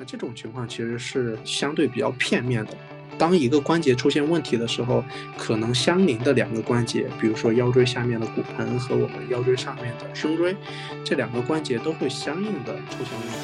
[0.00, 2.72] 那这种情况其实是相对比较片面的。
[3.18, 5.04] 当一个关节出现问题的时候，
[5.36, 10.56] 可能相邻的两个关节，比如说腰椎下面的骨盆和我们腰椎上面的胸椎，
[11.04, 13.34] 这两个关节都会相应的出现问题。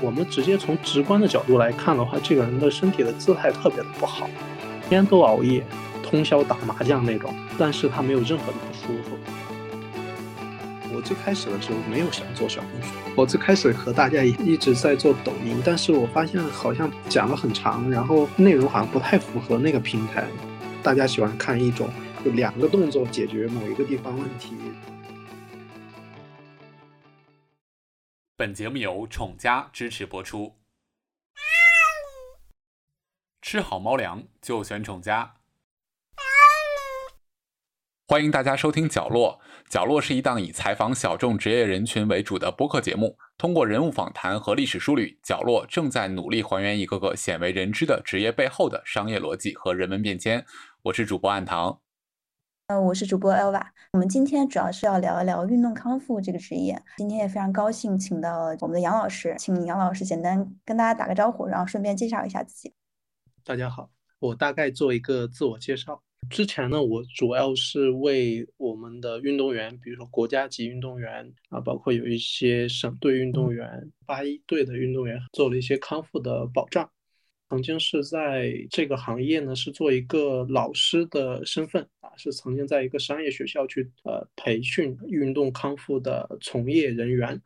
[0.00, 4.30] 我们直接从直观的角度来看的话，这个人的身体的姿态特别的不好，
[4.82, 5.64] 天天都熬夜，
[6.00, 9.18] 通宵打麻将那种，但是他没有任何的不舒服。
[10.98, 20.26] 我最开始的时候没有想做小红书，我最开始和大家一一直在做抖音，但是我发现好像讲了很长，然后内容好像不太符合那个平台。
[20.82, 21.88] 大家喜欢看一种
[22.24, 24.56] 就两个动作解决某一个地方问题。
[28.34, 30.56] 本节目由宠家支持播出。
[33.40, 35.34] 吃好猫粮就选宠家。
[38.10, 39.38] 欢迎大家收听《角落》。
[39.68, 50.42] 角落是一档以采访小众职业人群为主的播客节目，通过人物访谈和历史梳理，角落正在努力还原一个个鲜为人知的职业背后的商业逻辑和人文变迁。
[50.84, 51.80] 我是主播暗堂，
[52.68, 53.62] 呃，我是主播 Elva。
[53.92, 56.80] 我们今天主要是要聊一聊运动康复这个职业。
[56.96, 62.72] 今天也非常高兴请到我们的杨老师，请杨老师简单跟大家打个招呼，然后顺便介绍一下自己。
[63.44, 66.02] 大家好，我大概做一个自我介绍。
[66.30, 76.88] 之前呢，我主要是为我们的运动员，比如说国家级运动员啊，包括有一些省队运动员、八一队的运动员，做了一些康复的保障。
[77.48, 87.40] 曾经是在这个行业呢，是做一个老师的身份啊，是曾经在一个商业学校去呃培训运动康复的从业人员。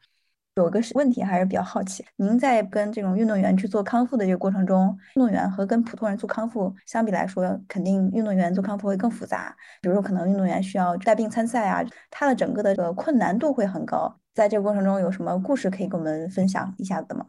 [0.57, 9.57] 有个问题还是比较好奇，您在跟这种运动员去做康复的这个过程中，运动员和跟普通人做康复相比来说，肯定运动员做康复会更复杂。
[9.81, 14.15] 比如说，可能运动员需要带病参赛啊，他的整个的这个困难度会很高。
[14.35, 17.25] 在这个过程中，有什么故事可以跟我们分享一下的吗？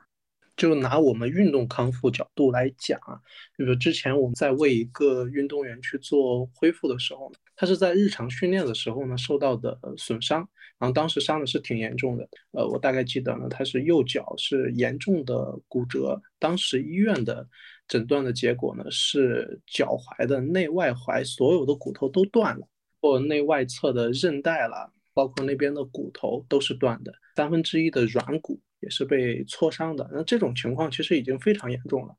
[0.58, 3.18] 就拿我们运动康复角度来讲啊，
[3.58, 10.46] 就是之前我们在为一个运动员去做恢复的时候，他是在日常训练的时候呢受到的损伤。
[10.84, 17.48] 然后当时伤的是挺严重的，呃，我大概记得呢，他是右脚是严重的骨折，当时医院的
[17.88, 22.68] 诊断的结果呢是脚踝的内外踝所有的骨头都断了，
[23.00, 32.14] 或内外侧的韧带了，包括那边的骨头都是断的，三分之一的软骨也是被挫伤的，那这种情况其实已经非常严重了。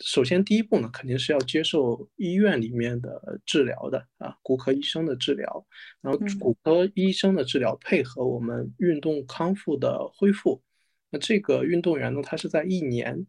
[0.00, 5.66] 首先，第一步呢，肯定是要接受医院里面的治疗的啊，骨科医生的治疗，
[6.02, 10.62] 然后骨科医生的治疗配合我们运动康复的恢复，
[11.10, 13.26] 那这个运动员呢，他是在一年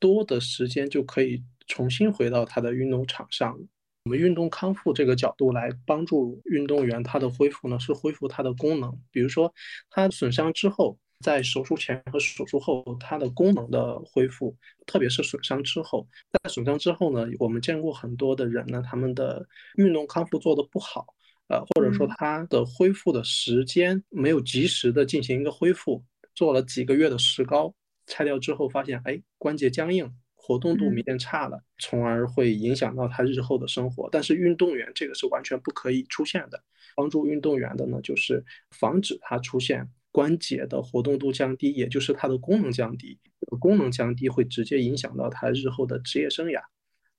[0.00, 3.56] 多的时间就可以重新回到他的运动场上。
[4.04, 9.54] 我们运动康复这个角度来帮助运动员他的恢复呢，是恢复他的功能，比如说
[9.88, 10.98] 他损伤之后。
[11.22, 19.46] 在手术前和手术后，它的功能的恢复，特别是损伤之后，在损伤之后呢，我们见过很多的人呢，他们的
[19.76, 21.06] 运动康复做的不好，
[21.48, 27.72] 呃，或者说他的恢复的时间没有及时的进行一个恢复，做了几个月的石膏，
[28.06, 34.08] 拆掉之后发现，哎，关节僵硬，活动度明显差了，从而会影响到他日后的生活。
[34.10, 36.60] 但是运动员这个是完全不可以出现的，
[36.96, 39.88] 帮助运动员的呢，就是防止他出现。
[40.12, 43.18] 关节的活动度降低，也就是它的功能降低。
[43.58, 46.60] 功能降低会直接影响到他日后的职业生涯。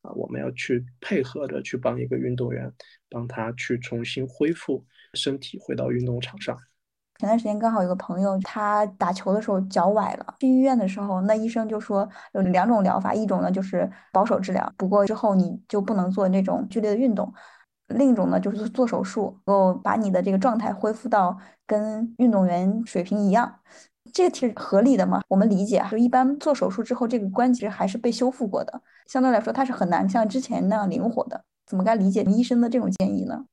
[0.04, 2.72] 啊，我们要去配合着去帮一个运动员，
[3.10, 6.58] 帮他去重新恢复身体，回到运动场上。
[7.20, 17.34] 前段时间刚好有个朋友，他打球的时候脚崴了，去医院的时候，那医生就说有两种疗法，一种呢就是保守治疗，不过之后你就不能做那种剧烈的运动。
[17.94, 23.60] 另一种呢，就是做手术，能够把你的这个状态恢复到跟运动员水平一样，
[24.12, 25.22] 这个是合理的吗？
[25.28, 31.46] 我们理解，就一般做手术之后，这个关节还是被修复过的，相对来说它是很难像之前那样灵活的。
[31.66, 33.46] 怎么该理解医生的这种建议呢？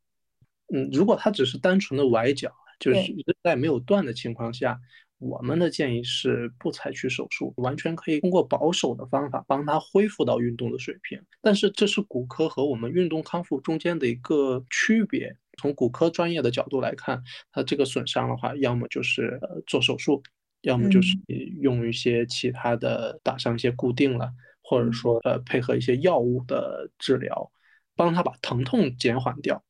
[0.74, 3.12] 嗯，如果他只是单纯的崴脚，就是
[3.42, 4.78] 在没有断的情况下。
[5.20, 11.22] 我们的建议是不采取手术，完全可以通过保守的方法帮他恢复到运动的水平。
[11.42, 15.36] 但是这是骨科和我们运动康复中间的一个区别。
[15.59, 17.22] 从骨科专业的角度来看，
[17.53, 20.22] 他这个损伤的话，要么就是做手术，
[20.62, 21.15] 要么就是
[21.60, 27.53] 用一些其他的打上一些固定了，或者说呃配合一些药物的治疗，
[27.94, 29.62] 帮他把疼痛减缓掉。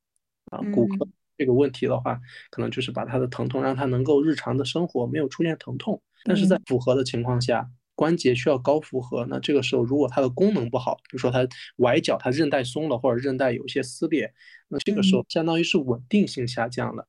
[0.53, 1.09] 啊，骨科。
[1.41, 2.21] 这个问题的话，
[2.51, 14.31] 可能就是把他的疼痛让他能够日常的生活没有出现疼痛，但是在符合的情况下，关节需要高负荷，那这个时候如果它的功能不好，比如说他崴脚，他韧带松了或者韧带有一些撕裂，
[14.69, 17.09] 那这个时候相当于是稳定性下降了，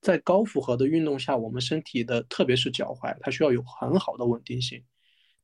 [0.00, 4.80] 在高负荷的运动下，我们身体的特别是脚踝，它需要有很好的稳定性。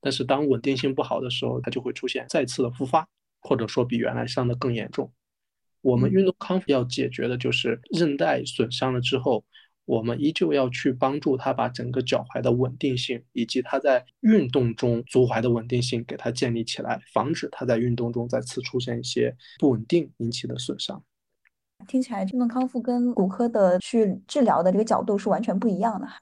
[0.01, 3.05] 但是当稳定性不好的时候，它就会出现再次的复发，
[3.41, 5.13] 或者说比原来伤的更严重。
[5.81, 9.45] 我们运动康复要解决的就是韧带损伤了之后，
[9.85, 21.03] 我们依旧要去帮助他把整个脚踝的稳定性以及他在运动中足踝的稳定性给他建立起来，防止他在运动中再次出现一些不稳定引起的损伤。
[21.87, 26.19] 听起来运动康复跟骨科的去治疗的这个角度是完全不一样的哈。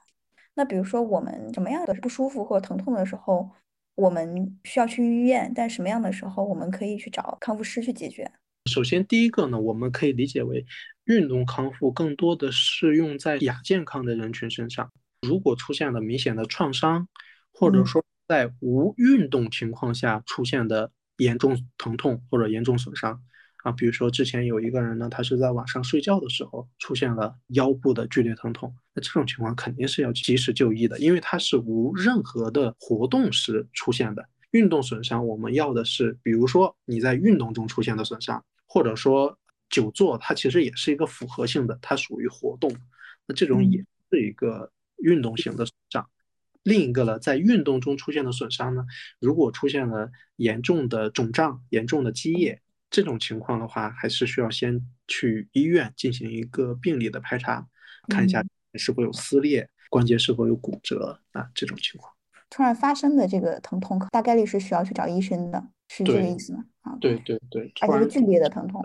[0.53, 3.49] 那比如说我们什么样的不舒服或者疼痛的时候，
[3.95, 8.31] 我们需要去医院，但什么样的时候我们可以去找康复师去解决？
[8.67, 10.65] 首先，第一个呢，我们可以理解为
[11.05, 14.91] 运动康复更多的是用在亚健康的人群身上。
[15.27, 17.07] 如果出现了明显的创伤，
[17.53, 23.19] 或者说在无运动情况下出现的严重疼痛或者严重损伤
[23.63, 35.25] 啊，比如说之前有一个人呢，他是在晚上睡觉的时候出现了腰部的剧烈疼痛，那这种情况肯定是要及时就医的，因为他是无任何的活动时出现的运动损伤。
[35.25, 38.43] 我们要的是，比如说你在运动中出现的损伤。
[38.67, 42.71] 或者说久坐，它其实也是一个复合性的，它属于活动，
[43.25, 46.09] 那这种也是一个运动型的损伤。
[46.63, 48.85] 另一个呢，在运动中出现的损伤呢，
[49.19, 57.65] 如果出现了严重的肿胀、严重的积液，这种情况的话，还是需要先去医院进行一个病理的排查，
[58.09, 58.43] 看一下
[58.73, 62.13] 是否有撕裂、关节是否有骨折啊这种情况。
[62.49, 65.63] 突然发生的这个疼痛，大概率是需要去找医生的。
[65.89, 66.65] 是这个意思吗？
[66.81, 68.81] 啊，对对对，而且是剧烈的疼痛，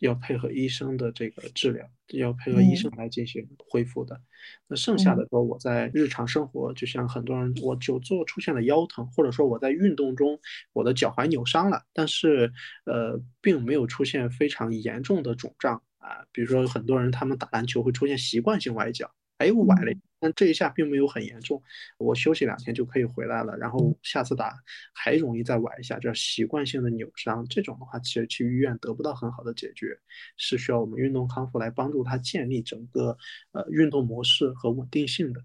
[0.00, 4.20] 要配合医生的这个治疗，要配合医生来进行恢复的。
[4.66, 10.40] 那剩下的说，我在日常生活，就像很多人，我久坐出现了腰疼，或者说我在运动中
[10.72, 12.52] 我的脚踝扭伤了，但是
[12.84, 16.26] 呃，并没有出现非常严重的肿胀啊。
[16.32, 19.08] 比如说很多人他们打篮球会出现习惯性崴脚。
[19.40, 21.62] 哎，我崴了，但这一下并没有很严重，
[21.96, 23.56] 我休息两天就可以回来了。
[23.56, 24.54] 然后下次打
[24.92, 27.46] 还容易再崴一下，叫习惯性的扭伤。
[27.48, 29.98] 这种的话，其实去医院得不到很好的解决，
[30.36, 33.16] 是需要我们运动康复来帮助他建立整个
[33.52, 35.42] 呃运动模式和稳定性的。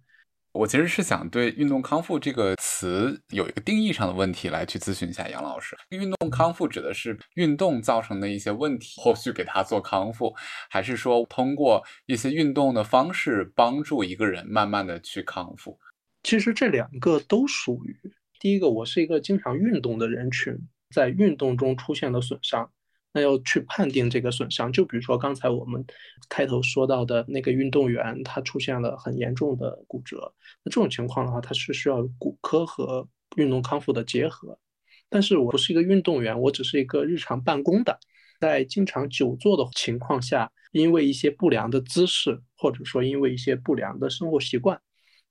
[0.56, 5.75] 我其实是想对“运动康复”这个词有一个定义上的问题来去咨询一下杨老师。
[5.90, 10.34] 运动康复指的是运动造成的一些问题，后续给他做康复，
[10.69, 15.78] 还是说通过一些运动的方式帮助一个人慢慢的去康复？
[16.24, 17.94] 其实这两个都属于。
[18.40, 20.57] 第一个，我是一个经常运动的人群，
[20.94, 22.72] 在运动中出现了损伤。
[23.16, 25.86] 那要去判定这个损伤，就比如说刚才我们
[26.28, 30.34] 开头说到的那个运动员，他出现了很严重的骨折，
[30.66, 33.08] 那这种情况的话，他是需要骨科和
[33.38, 34.60] 运动康复的结合。
[35.08, 37.98] 但是我不是一个运动员，我只是一个日常办公的，
[38.42, 44.78] 在经常久坐的情况下，因为一些不良的姿势，或者说因为一些不良的生活习惯，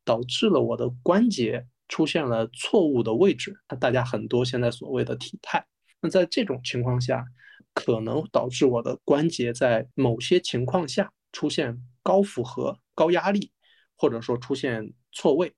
[0.07, 3.55] 导致了我的关节出现了错误的位置。
[3.69, 5.63] 那大家很多现在所谓的体态，
[6.01, 7.23] 那在这种情况下。
[7.75, 13.51] 可能导致我的关节在某些情况下出现高负荷、高压力，
[13.97, 15.53] 或者说出现错位，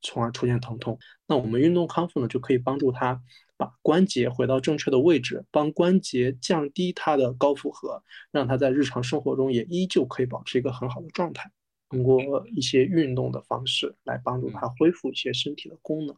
[0.00, 0.98] 从而出现疼痛。
[1.26, 3.22] 那我们运动康复呢，就可以帮助他
[3.56, 8.02] 把关节回到正确的位置，帮关节降低它的高负荷，
[8.32, 11.50] 让他在日常生活中也依旧可以保持一个很好的状态。
[11.90, 16.16] 通过一些运动的方式来帮助他恢复一些身体的功能。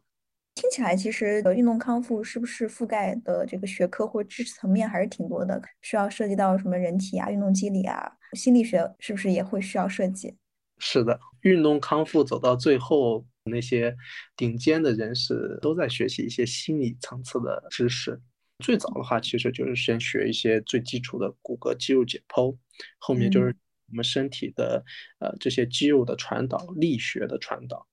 [0.57, 5.61] 听起来，其实呃，运动康复是不是覆盖的这个学科或知识层面还是挺多的？
[5.83, 10.35] 需要涉及到什么人体啊、运动机理啊、心理学，是不是也会需要涉及？
[10.79, 13.95] 是的，运动康复走到最后，那些
[14.35, 18.19] 顶尖的人士都在学习一些心理层次的知识。
[18.65, 22.57] 最早的话，其实就是先学一些最基础的骨骼肌肉解剖，
[22.97, 23.55] 后面就是
[23.91, 24.83] 我们身体的
[25.19, 27.87] 呃这些肌肉的传导、力学的传导。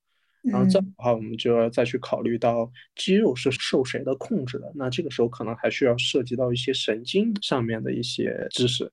[0.51, 4.71] 然后这样的话，我们就要再去考虑到肌肉是受谁的控制的。
[4.75, 8.91] 那这个时候可能还需要涉及到一些神经上面的一些知识。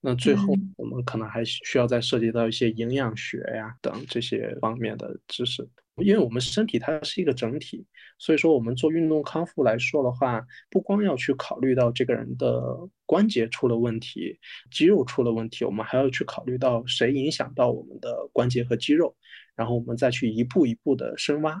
[0.00, 5.68] 那最后我们可能还需要再涉及到一些营养学呀等这些方面的知识。
[5.96, 7.84] 因为我们身体它是一个整体，
[8.20, 14.38] 所以说我们做运动康复来说的话，不光要去考虑到这个人的关节出了问题、
[14.70, 19.16] 肌肉出了问题，我们还要去考虑到谁影响到我们的关节和肌肉。
[19.56, 21.60] 然后我们再去一步一步的深挖。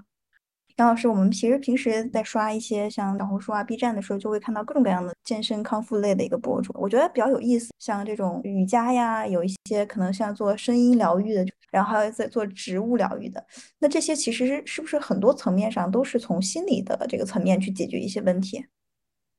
[0.78, 7.72] 杨老师，我们其实平时在刷一些像小红书啊、B 站的时候，就会看到各种各样的健身康复类的一个博主，我觉得比较有意思。
[7.80, 13.44] 像这种瑜伽呀，有一些可能像做声音疗愈的，然后还有在做植物疗愈的。
[13.80, 18.64] 那这些其实是不是很多层面上都是从心理的这个层面去解决一些问题？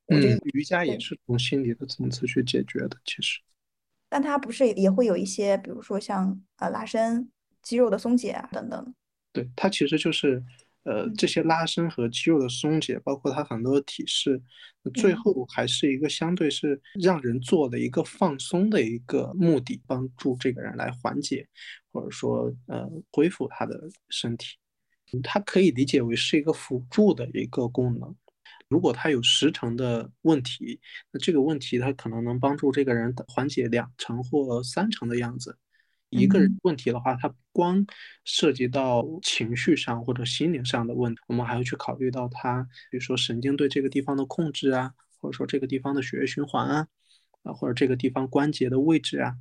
[0.08, 3.40] 嗯，瑜伽也是从心理的层次去解决的，其实。
[4.10, 7.30] 但它不是也会有一些，比如说像呃拉伸、
[7.62, 8.94] 肌肉的松解啊等等。
[9.32, 10.42] 对，它其实就是
[10.84, 14.40] 呃这些拉伸和肌肉的松解，包括它很多的体式，
[14.94, 21.46] 最后还是一个相对是让人做的一个放松的一个目的，帮助这个人来缓解
[21.92, 24.56] 或者说呃恢复他的身体。
[25.22, 28.14] 它可以理解为是一个辅助的一个功能。
[28.68, 35.58] 如果他有十成的问题，那这个问题他可能能帮助这个人缓解两成或三成的样子。
[36.10, 37.86] 一个人问题的话，它不光
[38.24, 46.86] 涉及到情绪上或者心灵上的问题，我们还要去考虑到他，比如说神经对这个地方的控制啊，或者说这个地方的血液循环啊，
[47.44, 49.34] 啊或者这个地方关节的位置啊，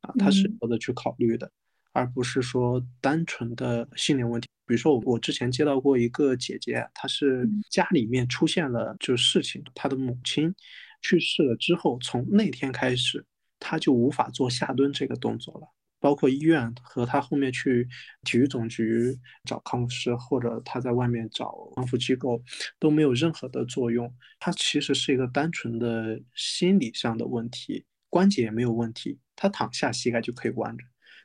[0.00, 1.50] 啊，他是有的去考虑的，
[1.92, 4.48] 而不是说单纯的心灵问题。
[4.64, 10.54] 比如说，我我之前接到过一个姐姐，她是家里面出现了就事情，她的母亲
[11.02, 13.26] 去世了之后，从那天开始，
[13.58, 15.66] 她就无法做下蹲这个动作了。
[16.02, 17.88] 包括医院和他后面去
[18.24, 22.42] 体育总局找康复师，或者他在外面找康复机构，
[22.80, 24.12] 都没有任何的作用。
[24.40, 30.84] 他其实是一个单纯的心理上的问题，关节也没有问题，他躺下膝盖就可以弯着，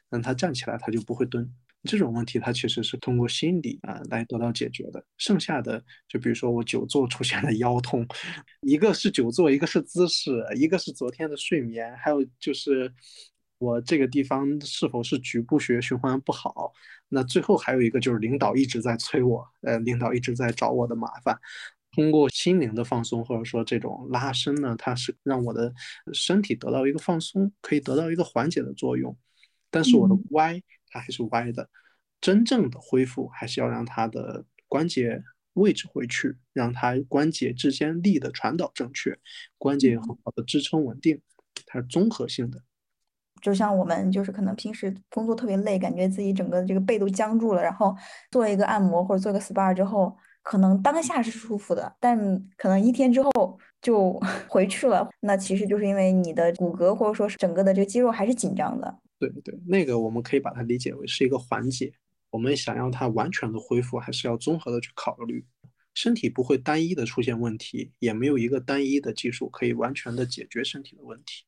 [0.09, 1.51] 但他站起来他就不会蹲。
[1.83, 5.01] 这种问题，它其实是通过心理啊来得到解决的。
[5.17, 8.05] 剩下的，就比如说我久坐出现了腰痛，
[8.61, 12.91] 一个是久坐，一个是姿势，一个是昨天的睡眠，还有就是
[13.57, 16.71] 我这个地方是否是局部血液循环不好。
[17.09, 21.37] 那最后还有一个就是领导一直在催我，呃，领导一直在找我的麻烦。
[21.91, 25.73] 通过心灵的放松或者说这种拉伸呢，它是让我的
[26.13, 29.17] 身体得到一个放松，可以得到一个缓解的作用。
[29.69, 30.61] 但是我的歪。
[30.89, 31.69] 它还是歪的，
[32.21, 35.21] 真正的恢复还是要让它的关节
[35.51, 39.19] 位置回去，让它关节之间力的传导正确，
[39.57, 41.21] 关节很好的支撑稳定，
[41.65, 42.63] 它是综合性的。
[43.41, 47.95] 就像我们就是可能平时工作特别累，感觉自己整个这个背都僵住了，然后
[48.31, 52.17] 做一个按摩或者做个 SPA 之后，可能当下是舒服的，但
[52.57, 53.31] 可能一天之后
[53.81, 54.13] 就
[54.47, 55.07] 回去了。
[55.19, 58.99] 那其实就是因为你的骨骼或者说是整个的这个肌肉还是紧张的。
[59.19, 61.91] 对对，那个我们可以把它理解为是一个缓解。
[62.29, 65.43] 我们想要它完全的恢复，还是要综合的去考虑。
[65.95, 71.46] 身体不会单一的出现问题，也没有一个单一的技术可以完全的解决身体的问题。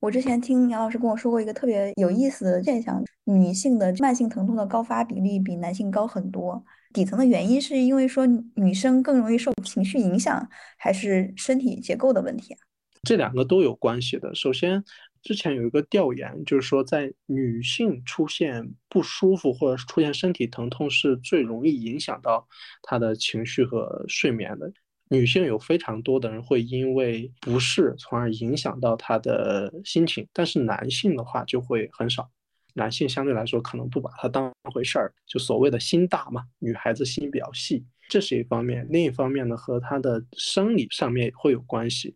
[0.00, 6.64] 我之前听杨老师跟我说过一个特别有意思的现象：女性的慢性疼痛的高发比例比男性高很多。
[6.92, 12.58] 底层的原因是因为说女生更容易受情绪影响，还是身体结构的问题啊？
[13.02, 14.34] 这两个都有关系的。
[14.34, 14.84] 首先。
[15.20, 22.46] 之前有一个调研，就是说在女性出现不舒服或者是出现身体疼痛是最容易影响到
[22.82, 24.72] 她的情绪和睡眠的。
[25.10, 32.28] 女性有非常多的人会因为不适从而影响到她的心情，但是男性的话就会很少。
[32.74, 38.86] 男性相对来说可能不把它当回事儿，就所谓的心大嘛，女孩子心比较细，这是一方面。
[38.90, 42.14] 另一方面呢，和她的生理上面会有关系。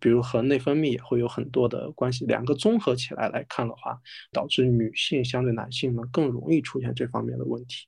[0.00, 3.98] 比如和内分泌也会有很多的关系，两个综合起来来看的话，
[4.32, 7.86] 导致女性相对男性呢更容易出现这方面的问题。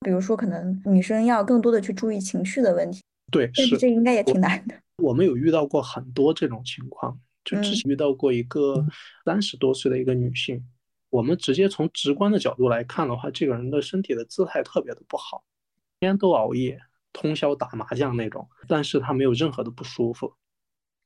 [0.00, 3.02] 比如说，可能女生要更多的去注意情绪的问题。
[3.30, 4.74] 对，是这应该也挺难的。
[4.98, 8.86] 我们有遇到过很多这种情况，就之前遇到过一个
[9.24, 10.64] 三十多岁的一个女性，
[11.10, 15.44] 我们直接从直观的角度来看的话，这个人的身体的姿态特别的不好，
[16.00, 16.80] 天天都熬夜，
[17.12, 20.32] 通宵打麻将那种，但是她没有任何的不舒服。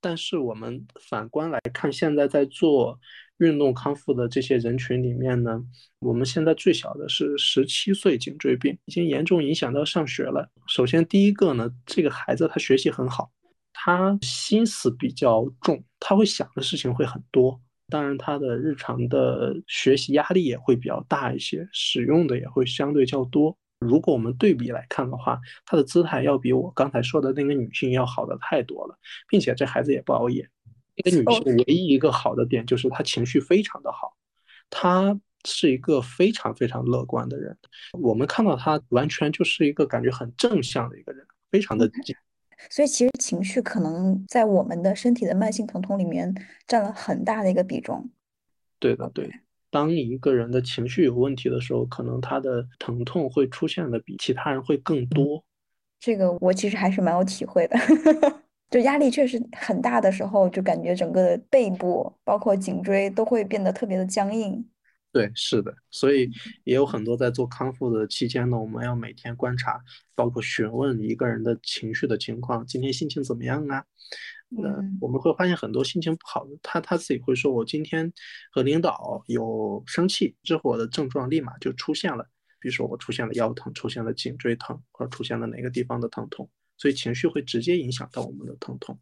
[0.00, 2.98] 但是我们反观来看，现在在做
[3.38, 5.62] 运动康复的这些人群里面呢，
[5.98, 10.50] 我们现在最小的是十七岁颈椎病，已经严重影响到上学了。
[10.66, 13.30] 首先第一个呢，这个孩子他学习很好，
[13.72, 23.56] 他心思比较重，他会想的事情会很多，当然他的日常的学习压力也会比较大一些，使用的也会相对较多。
[23.80, 30.48] 如果我们对比来看的话，她的姿态要比我刚才说的那个女性要好的太多了，并且这孩子也不熬夜。
[31.02, 34.14] 那个女性唯一一个好的点就是她情绪非常的好，
[34.68, 37.56] 她是一个非常非常乐观的人。
[37.92, 41.90] 我们看到她完全就是一个感觉很正向的一个人，非常的。
[42.68, 46.34] 所以其实情绪可能在我们的身体的慢性疼痛里面
[46.66, 48.10] 占了很大的一个比重。
[48.78, 49.30] 对的，对。
[49.70, 55.44] 当一个人的情绪有问题的时候，可能他的疼痛会出现的比其他人会更多。
[55.98, 57.76] 这个我其实还是蛮有体会的，
[58.70, 64.66] 就压力确实很大的时候，就感觉整个的背部包括颈椎都会变得特别的僵硬。
[65.12, 66.30] 对，是的，所以
[66.64, 69.80] 也有很多在做康复的期间呢，我们要每天观察，
[70.14, 73.84] 包括询问一个人的情绪的情况，今天心情怎么样啊？
[74.52, 74.68] 那
[75.00, 78.12] 我们会发现很多心情不好的，他他自己会说，我今天
[78.50, 82.24] 和领导有生气，之后我的症状立马就出现了，
[82.58, 88.98] 比如说我出现了腰疼，出现了颈椎疼，或者出现了哪个地方的疼痛，所以情绪会直接影响到我们的疼痛。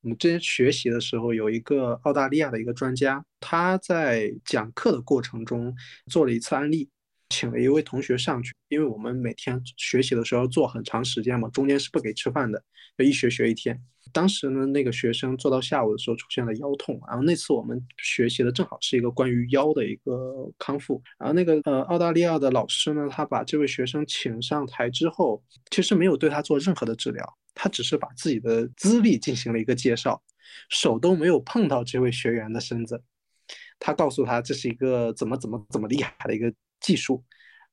[0.00, 5.74] 我们之前学习的时候，有一个澳大利亚的一个专家，他在讲课的过程中
[6.06, 6.88] 做了一次案例。
[7.32, 12.62] 请了一位同学上去，因为我们每天学习的时候坐很长时间嘛，中间是不给吃饭的，
[12.98, 13.82] 就一学学一天。
[14.12, 21.02] 当时呢，那个学生坐到下午的时候出现了腰痛，然后那次我们学习的正好是一个关于腰的一个康复。
[21.18, 27.24] 然后那个呃澳大利亚的老师呢，他把这位学生请上台之后，其实没有对他做任何的治疗，
[27.54, 30.22] 他只是把自己的资历进行了一个介绍，
[30.68, 33.02] 手都没有碰到这位学员的身子，
[33.78, 36.52] 他告诉他这是一个怎么怎么怎么厉害的一个。
[36.82, 37.24] 技术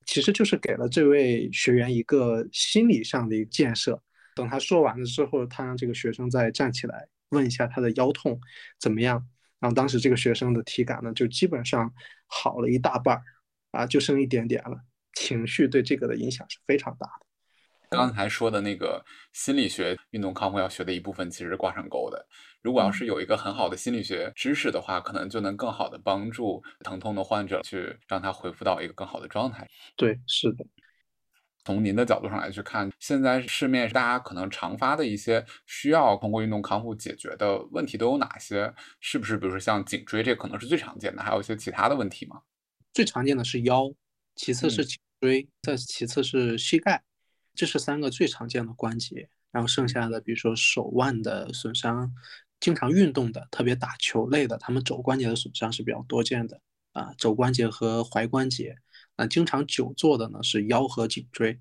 [0.06, 4.02] 其实就是给了这位学员一个心理上的一个建设。
[4.36, 8.40] 等他说完了之后，他让这个学生再站起来，问一下他的腰痛
[8.80, 9.28] 怎么样。
[9.60, 11.94] 然后当时这个学生的体感呢，就基本上
[12.28, 13.24] 好了一大半儿，
[13.72, 14.78] 啊，就剩一点点了。
[15.14, 17.29] 情绪对这个的影响是非常大的。
[17.90, 19.04] 刚才说的那个
[19.34, 22.24] 心理学运动康复要学的一部分，其实是挂上钩的。
[22.62, 29.68] 如果要是有一个很好的心理学知识的话，可能就能更好的帮助疼痛的患者去让他恢复到一个更好的状态。
[29.96, 30.66] 对，是的。
[31.66, 38.74] 从您的角度上来去看，现在市面大家可能常发的一些需要通过运动康复解决的问题都有哪些？
[39.00, 42.42] 是不是比如说像颈椎，这可能是最常见的，还有一些其他的问题吗？
[42.94, 43.92] 最常见的是腰，
[44.36, 47.02] 其次是颈椎，再其次是膝盖。
[47.60, 52.10] 这是三个最常见的关节，然后剩下的，比如说手腕的损伤，
[52.62, 56.62] 经常运动的，特别打球类的，他们肘关节的损伤是比较多见的
[56.94, 58.78] 啊，肘关节和踝关节。
[59.18, 61.60] 那经常久坐的呢是腰和颈椎。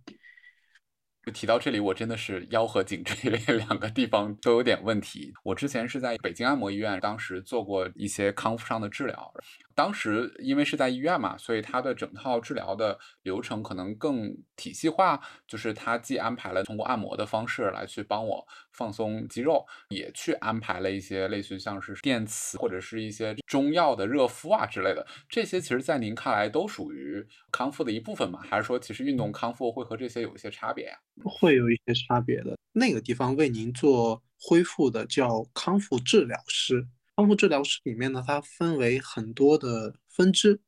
[1.29, 5.35] 就提到这里，我真的是腰和颈椎 两个地方都有点问题。
[5.43, 9.31] 我之前是在北京按摩医院，当时做过一些康复上的治疗。
[9.75, 25.07] 当时因为是在医院嘛，所以它的整套治疗的流程可能更体系化，就是它既安排了通过按摩的方式来去帮我放松肌肉，也去安排了一些类似于像是电磁或者是一些中药的热敷啊之类的。
[25.29, 28.41] 这些其实，在您看来都属于康复的一部分吗？
[28.43, 30.99] 还是说其实运动康复会和这些有一些差别呀？
[31.25, 32.57] 会有一些差别的。
[32.73, 36.87] 那个地方为您做恢复的叫康复治疗师。
[37.17, 40.61] 康复治疗师里面呢，它分为很多的分支，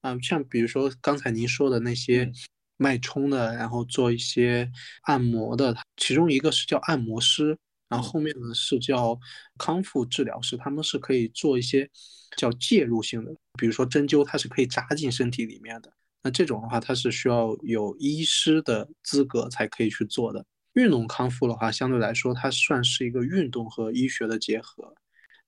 [0.00, 2.30] 啊，像比如说刚才您说的那些
[2.76, 4.70] 脉冲的，然后做一些
[5.02, 9.18] 按摩的，其中一个是叫按摩师，然后后面呢是叫
[9.58, 11.90] 康复治疗师，他们是可以做一些
[12.36, 20.44] 叫介入性的，比如说针灸，它是可以扎进身体里面的，那这种的话，它是需要有医师的资格才可以去做的。
[20.74, 24.94] 运动康复的话，相对来说，它算是一个运动和医学的结合。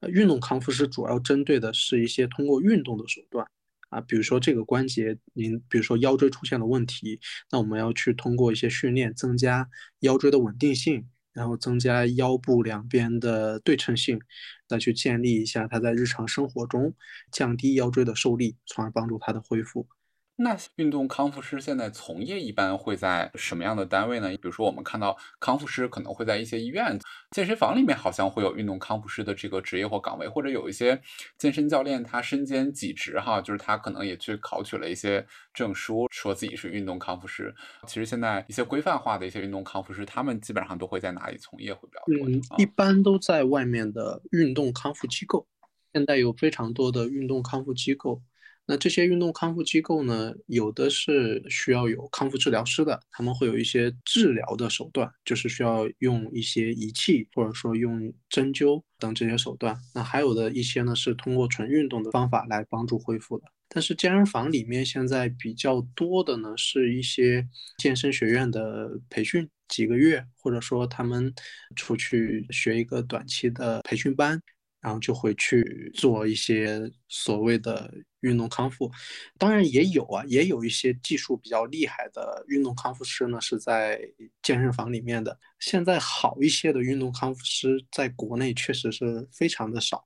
[0.01, 3.47] 呃运动康复师主要针对的是一些通过运动的手段
[3.89, 9.69] 啊，比如说这个关节，您比如说腰椎出现了问题，那我们要去通过一些训练增加
[10.01, 14.21] 腰椎的稳定性，然后增加腰部两边的对称性，
[14.69, 16.95] 再去建立一下它在日常生活中
[17.31, 19.89] 降低腰椎的受力，从而帮助它的恢复。
[20.37, 24.29] 那运动康复师现在从业一般会在什么样的单位呢？
[24.31, 26.99] 比如说，我们看到康复师可能会在一些医院、
[27.31, 31.01] 健身房里面，好像会有运动康复师的这个职业或岗位，或者有一些
[31.39, 37.55] 健身教练他身兼几职哈，就是他可能也去考取了一些证书，说自己是运动康复师。
[37.87, 42.29] 其实现在一些规范化的一些运动康复师，他们基本上都会在哪里从业会比较多？
[42.29, 45.47] 嗯，一般都在外面的运动康复机构。
[45.93, 48.21] 现在有非常多的运动康复机构。
[48.67, 59.77] 那这些运动康复机构呢，有的是需要有康复治疗师的，他们会有一些治疗的手段，就是需要用一些仪器或者说用针灸等这些手段。
[59.95, 63.45] 那还有的一些呢，是通过纯运动的方法来帮助恢复的。
[63.69, 67.47] 但是健身房里面现在比较多的呢，是一些
[67.79, 71.35] 健身学院的培训，几个月，或者说他们
[71.77, 74.41] 出去学一个短期的培训班。
[74.81, 77.91] 然后就会去做一些所谓的
[78.25, 78.91] 运动康复，
[79.39, 84.01] 当然也有啊，也有一些技术比较厉害的运动康复师呢，是在
[84.43, 85.39] 健身房里面的。
[85.61, 90.05] 现在好一些的运动康复师在国内确实是非常的少。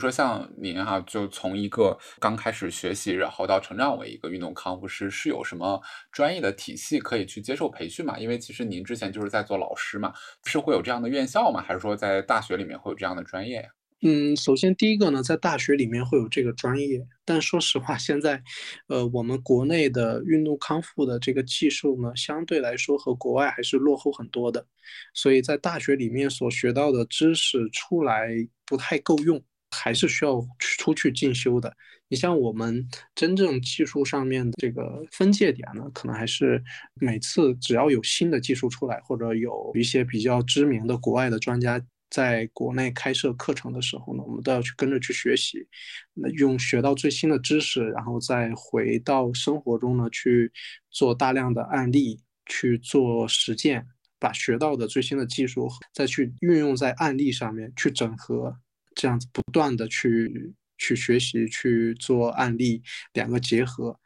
[0.00, 5.78] 说像您哈，就从一个刚开始学习，然后到成长为一个运动康复师，是有什么
[6.10, 8.18] 专业的体系可以去接受培训吗？
[8.18, 10.14] 因为其实您之前就是在做老师嘛，
[10.46, 11.60] 是会有这样的院校吗？
[11.60, 13.68] 还是说在大学里面会有这样的专业呀？
[14.02, 18.42] 嗯，首先第一个呢，在大学里面会有这个专业，但说实话，现在，
[18.88, 24.66] 呃，我们国内的运动康复的这个技术呢，相对来说和国外还是落后很多的，
[25.12, 28.28] 所以在大学里面所学到的知识出来
[28.64, 29.38] 不太够用，
[29.70, 31.70] 还是需要出去进修的。
[32.08, 36.62] 你像我们真正技术上面的这个分界点呢，可能还是
[36.94, 41.78] 每次只要有新的技术出来，或者有一些比较知名的国外的专家。
[42.10, 45.66] 在国内开设课程的时候呢，我们都要去跟着去学习，
[46.12, 50.52] 那用学到最新的知识，然后再回到生活中呢去
[50.90, 53.86] 做大量的案例，去做实践，
[54.18, 58.58] 把学到的最新的技术再去运用在案例上面去整合，
[58.96, 64.00] 这样子不断的去去学习去做案例，两个结合，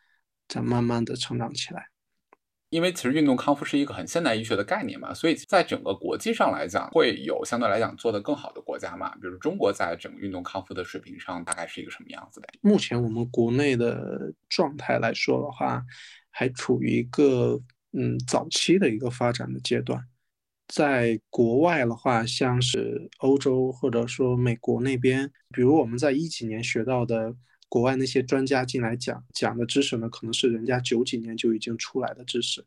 [0.47, 1.94] 再慢慢的成长起来。
[2.75, 9.15] 因为其实运动康复是一个很现代医学的概念嘛，所以在整个国际上来讲，会有相对来讲做得更好的国家嘛。
[9.15, 12.49] 比如中国在整个运动康复的水平上，大概是一个什么样子的？
[12.63, 15.85] 目前我们国内的状态来说的话，
[16.31, 17.61] 还处于一个
[17.93, 20.05] 嗯早期的一个发展的阶段。
[20.67, 27.37] 在国外的话，像是欧洲或者说美国那边，比如我们在一几年学到的。
[27.75, 32.65] 国外那些专家进来讲讲的知识呢，可能是人家九几年就已经出来的知识，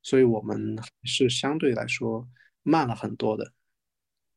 [0.00, 2.24] 所以我们是相对来说
[2.62, 3.52] 慢了很多的。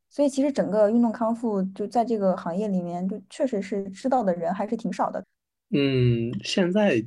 [0.09, 5.23] 所以其实整个运动康复就在这个行业里面，就确实是知道的人还是挺少的。
[5.69, 7.05] 嗯，现在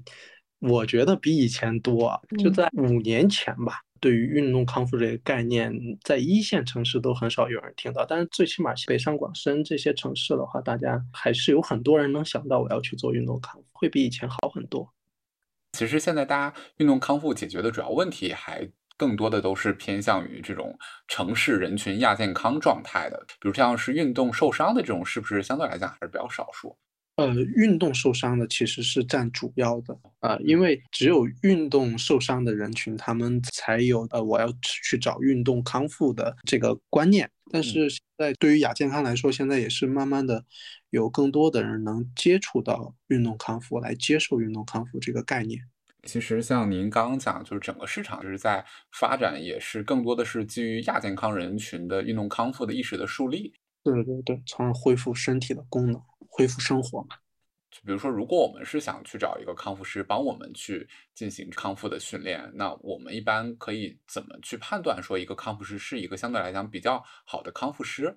[0.60, 3.80] 我觉得比以前多，就在五年前吧。
[4.04, 14.86] 对于运动康复这个概念，在一线城市都很少有人听到，但是最起码北上广深这些城市的话，大家还是有很多人能想到我要去做运动康复，会比以前好很多。
[15.72, 26.76] 其实现在大家运动康复解决的主要问题，还更多的都是偏向于这种城市人群亚健康状态的，比如像是运动受伤的这种，是不是相对来讲还是比较少数？
[27.16, 37.30] 呃，运动受伤的其实是占主要的啊，因为只有运动受伤的人群，他们才有呃我要去找运动康复的这个观念。
[37.52, 40.44] 但是现在对于亚健康来说，现在也是慢慢的
[40.90, 45.60] 有更多的人能接触到运动康复，来接受运动康复这个概念。
[46.02, 53.54] 其实像您刚刚讲，就是整个市场就是在发展，也是更多的是基于亚健康人群的运动康复的意识的树立。
[53.84, 56.02] 对对对，从而恢复身体的功能。
[56.36, 57.16] 恢复生活嘛，
[57.70, 68.16] 就比如说，如果我们是想去找一个康复师帮我们去进行康复的训练，那我们一般可以怎么去判断说一个康复师是一个相对来讲比较好的康复师？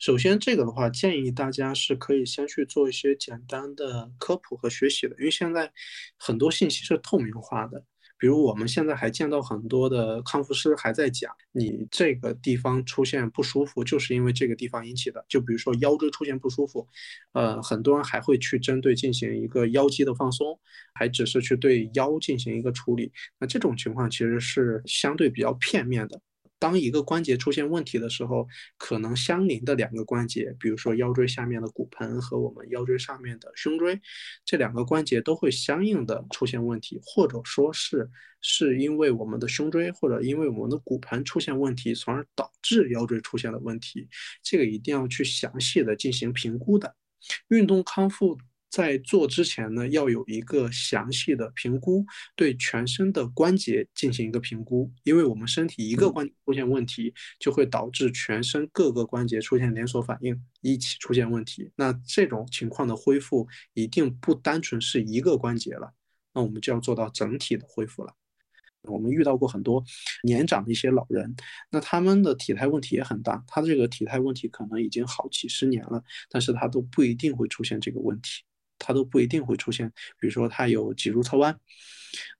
[0.00, 5.72] 首先，这个的话，建议大家是可以先去做一些简单的科普和学习的，因为现在
[6.16, 7.84] 很多信息是透明化的。
[8.18, 15.24] 比如我们现在还见到很多的康复师还在讲，你这个地方出现不舒服，就是因为这个地方引起的。
[15.28, 16.86] 就比如说腰椎出现不舒服，
[17.32, 20.58] 呃，很多人还会去针对进行一个腰肌的放松，
[20.94, 23.12] 还只是去对腰进行一个处理。
[23.38, 26.20] 那这种情况其实是相对比较片面的。
[26.58, 28.46] 当一个关节出现问题的时候，
[28.78, 34.00] 可能相邻的两个关节，比如说腰椎下面的骨盆和我们腰椎上面的胸椎，
[34.44, 44.08] 这两个关节都会相应的出现问题，或者说是是因为我们的胸椎或者因为我们的骨盆出现问题，从而导致腰椎出现了问题，
[44.42, 46.96] 这个一定要去详细的进行评估的，
[47.48, 48.38] 运动康复。
[48.74, 61.70] 在做之前呢，要有一个详细的评估，对全身的关节进行一个评估，因为我们身体一个关节出现问题，就会导致全身各个关节出现连锁反应，一起出现问题。
[61.76, 65.92] 那这种情况的恢复一定不单纯是一个关节了，
[66.32, 68.12] 那我们就要做到整体的恢复了。
[68.88, 69.84] 我们遇到过很多
[70.24, 71.36] 年长的一些老人，
[71.70, 78.42] 那他们的体态问题也很大，他的这个体态问题可能已经好几十年了，但是他都不一定会出现这个问题。
[78.78, 81.58] 它都不一定会出现，比如说他有脊柱侧弯，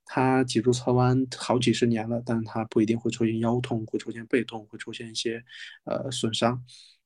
[0.05, 5.43] 他脊柱侧弯好几十年了，但是他不一定会出现腰痛，会出现背痛，会出现一些
[5.85, 6.63] 呃损伤。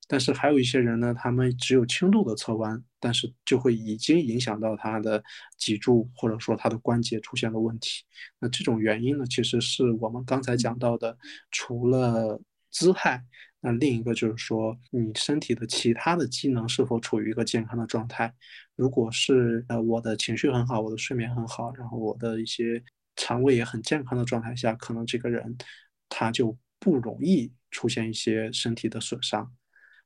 [0.07, 5.23] 但是还有一些人呢，他们只有轻度的侧弯，但是就会已经影响到他的
[5.55, 8.03] 脊柱或者说他的关节出现了问题。
[8.39, 11.15] 那这种原因呢，其实是我们刚才讲到的，
[11.51, 13.23] 除了姿态。
[13.61, 18.33] 那另一个就是说，你身体的其他的机能是否处于一个健康的状态？
[18.79, 22.81] 如果是呃我的情绪很好，我的睡眠很好，然后我的一些
[23.17, 25.53] 肠胃也很健康的状态下，可能这个人
[26.07, 29.53] 他就不容易出现一些身体的损伤。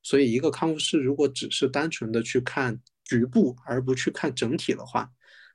[0.02, 5.08] 所以，一个康复师如果只是单纯的去看局部，而不去看整体的话，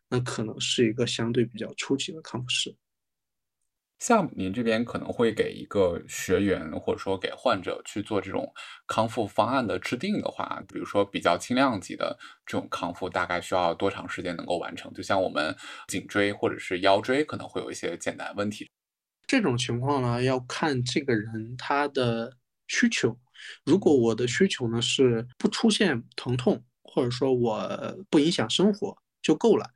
[0.09, 2.73] 那可能是一个相对比较初级的康复师。
[3.99, 8.53] 像您这边可能会给一个学员，或者说给患者去做这种
[8.87, 14.93] 康复方案的制定的话，比如说比较轻量级的这种康复，大概需要多长时间能够完成？
[14.95, 15.55] 就像我们
[15.89, 18.69] 颈椎或者是腰椎可能会有一些简单问题。
[19.27, 22.33] 这种情况呢，要看这个人他的
[22.69, 23.19] 需求。
[23.65, 29.69] 如果我的需求呢是不出现疼痛，或者说我不影响生活就够了。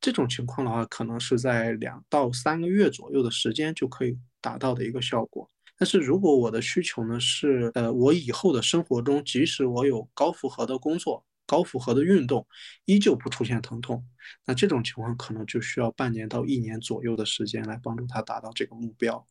[0.00, 5.50] 这种情况的话，可能是在两到三个月左右的时间就可以达到的一个效果。
[5.78, 12.46] 但是如果我的需求呢是，呃，我以后的生活中，即使我有高负荷的工作、高负荷的运动，
[12.86, 14.02] 依旧不出现疼痛，
[14.46, 19.26] 那这种情况可能就需要半年到一年左右的时间来帮助他达到这个目标。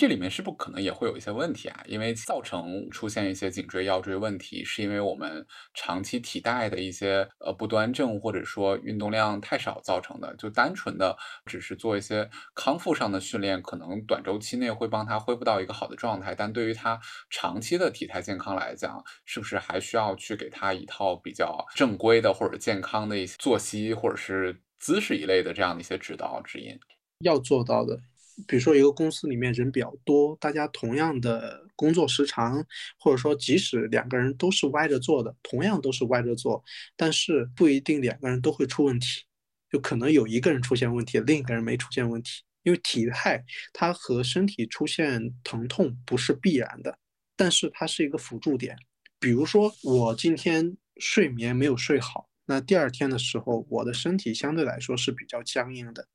[0.00, 1.84] 这里面是不可能也会有一些问题啊？
[1.86, 10.34] 因为造成出现一些颈椎、腰椎问题，是因为我们长期体态的一些呃不端正，或者说运动量太少造成的。
[10.36, 16.34] 就单纯的只是做一些康复上的训练，可能短周期内会帮他恢复到一个好的状态。
[16.34, 26.80] 但对于他长期的体态健康来讲，是不是还需要去给他一套比较正规的或者健康的一些作息或者是姿势一类的这样的一些指导指引？
[27.22, 28.00] 要做到的。
[28.46, 32.64] 比如说，一个公司里面人比较多，大家同样的工作时长，
[32.98, 36.62] 或者说即使两个人都是歪着做的，同样都是歪着做，
[36.96, 39.22] 但是不一定两个人都会出问题，
[39.70, 42.42] 就可能有一个人出现问题，另一个人没出现问题。
[42.62, 46.98] 因为体态它和身体出现疼痛不是必然的，
[47.34, 48.76] 但是它是一个辅助点。
[49.18, 56.06] 比如说我今天睡眠没有睡好，那第二天的时候，我的身体相对来说是比较僵硬的。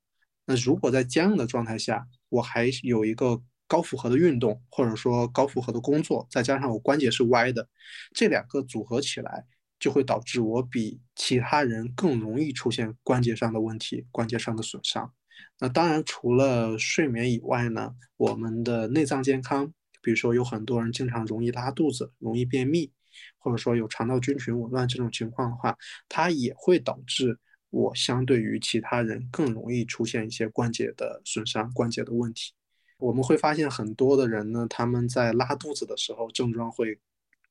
[0.44, 7.66] 那如果在僵硬的状态下，我还有一个高负荷的运动，或者说高负荷的工作，再加上我关节是歪的，
[8.14, 9.44] 这两个组合起来，
[9.80, 15.10] 就会导致我比其他人更容易出现关节上的问题、关节上的损伤。
[15.58, 19.72] 那当然，除了睡眠以外呢，我们的内脏健康，
[20.02, 22.92] 比如说有很多人经常容易拉肚子、容易便秘，
[23.38, 25.76] 或者说有肠道菌群紊乱这种情况的话，
[26.08, 27.38] 它也会导致。
[27.76, 32.54] 我相对于其他人更容易出现一些关节的损伤、关节的问题。
[32.98, 36.98] 我们会发现很多的人呢，他们在拉肚子的时候症状会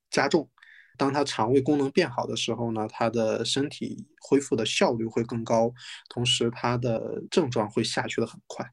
[0.09, 0.49] 加重。
[0.97, 5.71] 当他肠胃功能变好的时候呢，他的身体恢复的效率会更高，
[6.09, 8.65] 同时他的症状会下去的很快。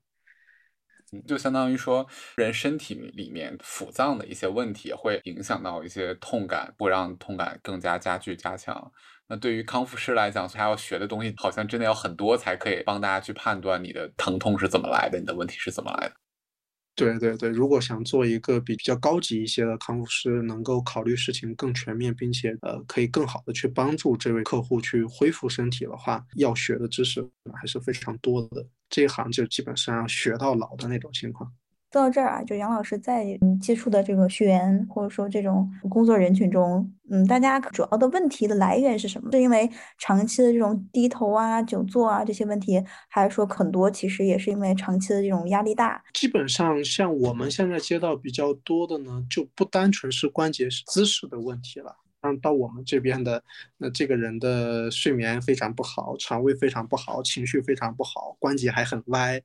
[1.27, 8.91] 就相当于说，人身体里面腑脏的一些问题会影响到一些痛感，不让痛感更加加剧加强。
[9.33, 16.15] 那对于康复师来讲，他要学的东西好像真的要很多，才可以帮大家去判断你的疼痛是怎么来的，你的问题是怎么来的。
[16.95, 27.27] 对对对，如果想做一个比较高级一些的康复师，能够考虑事情更全面，并且呃可以更好的去帮助这位客户去恢复身体的话，要学的知识
[27.59, 28.63] 还是非常多的。
[28.91, 31.51] 这一行就基本上要学到老的那种情况。
[31.93, 39.31] 说到这儿啊，就杨老师在接触的这个学员或者说这种工作人群中，嗯，大家主要的问题的来源是什么？
[39.31, 46.03] 是因为长期的这种低头啊、久坐啊这些问题，还是说很多其实也是因为长期的这种压力大？
[46.15, 51.95] 基本上像我们现在接到比较多的呢，就不单纯是关节姿势的问题了。
[52.23, 53.43] 嗯到我们这边的，
[53.77, 59.43] 那这个人的睡眠非常不好，肠胃非常不好，情绪非常不好，关节还很歪。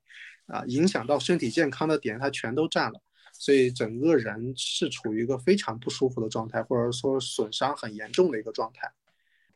[0.48, 3.00] 啊，影响到身体健康的点，它全都占了，
[3.34, 8.90] 所以整个人是处于一个非常不舒服的状态，或者说损伤很严重的一个状态。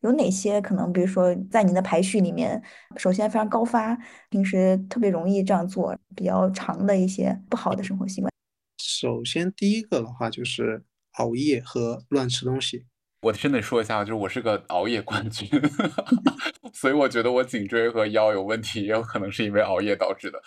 [0.01, 0.91] 有哪些可能？
[0.91, 2.61] 比如说，在您的排序里面，
[2.97, 3.95] 首先非常高发，
[4.29, 8.31] 平时特别容易这样做，比较长的一些不好的生活习惯。
[8.79, 10.83] 首先，第一个的话就是
[11.19, 12.85] 熬夜和乱吃东西。
[13.21, 15.47] 我真得说一下，就是我是个熬夜冠军，
[16.73, 20.41] 所以我觉得我颈椎和腰有问题，也有可能是因为熬夜导致的。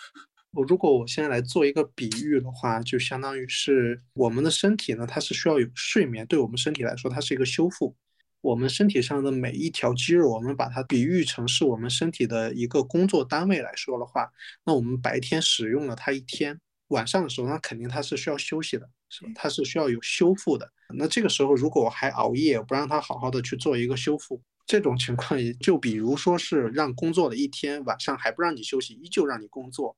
[0.55, 7.93] 我如果我现在来做一个比喻的话，就相当于是我们的身体呢，它是需要有睡眠，对我们身体来说，它是一个修复。
[8.39, 14.31] 我们身体上的每一条肌肉，我们把它比喻成是我们身体的一个工作单位来说的话，
[14.63, 19.31] 那我们白天使用了它一天，晚上的时候，那肯定它是需要休息的，是吧？
[19.35, 20.71] 它是需要有修复的。
[20.95, 24.41] 那这个时候，如果我还熬夜，不让它好好的去做一个修复。
[24.67, 29.95] 这种情况也就比如说是让工作了一天，晚上还不让你休息，依旧让你工作，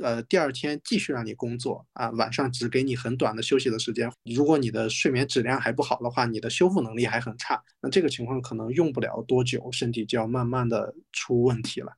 [0.00, 4.10] 呃，第二天继续让你工作啊，晚上只给你很短的休息的时间。
[4.24, 11.92] 如果你的睡眠质量还不好的话，你的修复能力还很差，那这个情况可能用不了多久，身体就要慢慢的出问题了。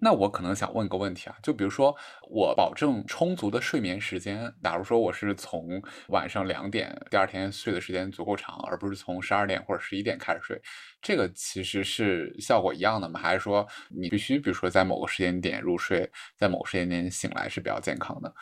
[0.00, 1.94] 那我可能想问个问题啊，就比如说
[2.30, 10.60] 我保证充足的睡眠时间，假如说我是从晚上两点，第二天睡的时间足够长，而不是从十二点或者十一点开始睡，
[11.02, 13.20] 这个其实是效果一样的吗？
[13.20, 18.34] 还是说你必须比如说在某个时间点入睡，在某个时间点醒来是比较健康的？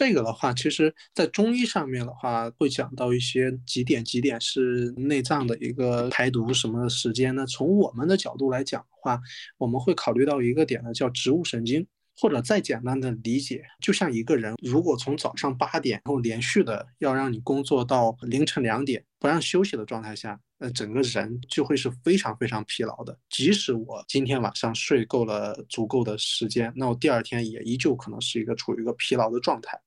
[0.00, 7.44] 这个的话，其实在中医上面的话，会讲到一些几点几点是内脏的一个排毒什么时间呢？
[7.46, 9.20] 从我们的角度来讲的话，
[9.58, 11.86] 我们会考虑到一个点呢，叫植物神经。
[12.16, 23.18] 或者再简单的理解，就像一个人如果从早上八点，然后连续的要让你工作到凌晨两点，不让休息的状态下，那整个人就会是非常非常疲劳的。
[23.30, 29.80] 即使我今天晚上睡够了足够的时间，那我第二天也依旧可能是一个处于一个疲劳的状态。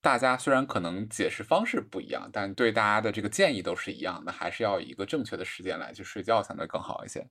[0.00, 7.26] 大家虽然可能解释方式不一样，但对大家的这个建议都是一样的，还是要以一个正确的时间来去睡觉才能更好一些。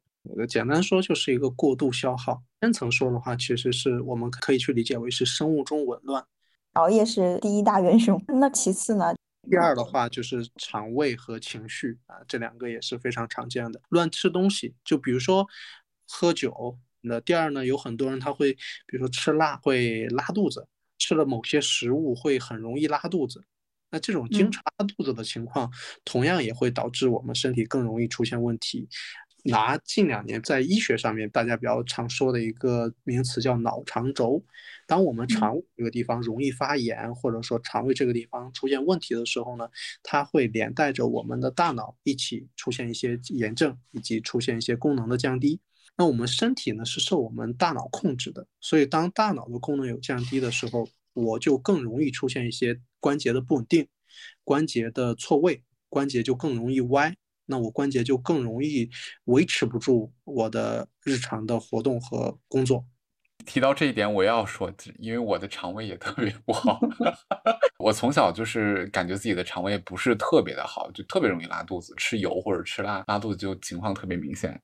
[0.50, 2.44] 简单说就是一个过度消耗。
[2.62, 6.26] 深层说的话，其实是我们可以去理解为是生物钟紊乱。
[6.74, 9.16] 熬夜是第一大元凶，那其次呢？
[9.50, 13.80] 第二的话就是肠胃和情绪啊，这两个也是非常常见的。
[13.88, 15.48] 乱吃东西，就比如说
[16.06, 16.78] 喝酒。
[17.00, 20.68] 那第二呢，有很多人他会，比如说吃辣会拉肚子。
[20.98, 23.44] 吃了某些食物会很容易拉肚子，
[23.92, 25.72] 那这种经常拉肚子的情况，
[26.04, 28.88] 同样也会导致我们身体更容易出现问题。
[29.44, 34.44] 拿近两年在医学上面大家比较常说的一个名词叫脑肠轴，
[34.86, 39.70] 当我们肠胃这个地方容易发炎，或者说肠胃这个地方出现问题的时候呢，
[40.04, 45.62] 它会连带着我们的大脑一起出现一些炎症，以及出现一些功能的降低。
[45.98, 53.88] 那我们身体呢是受我们大脑控制的，所以当大脑的功能有降低的时候，我就更容易出现一些关节的不稳定，
[54.44, 57.16] 关节的错位，关节就更容易歪，
[57.48, 58.90] 那我关节就更容易
[59.26, 62.86] 维持不住我的日常的活动和工作。
[63.46, 66.80] 提到这一点，我要说，因为我的肠胃也特别不好，
[67.80, 74.62] 我从小就是感觉自己的肠胃不是特别的好，就特别容易拉肚子，吃油或者吃辣拉肚子就情况特别明显。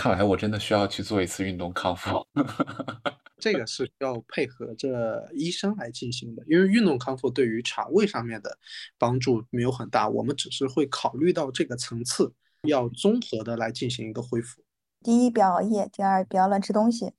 [0.00, 2.26] 看来我真的需要去做一次运动康复，
[3.36, 8.56] 这个是需要配合着医生来进行的，因为运动康复对于肠胃上面的
[8.96, 12.32] 帮助没有很大，我们只是会考虑到这个层次，
[12.62, 14.62] 要综合的来进行一个恢复。
[15.04, 17.12] 第一，不要熬夜；第二，不要乱吃东西。